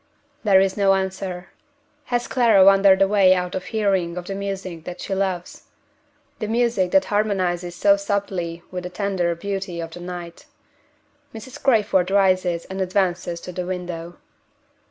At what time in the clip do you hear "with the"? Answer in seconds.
8.71-8.89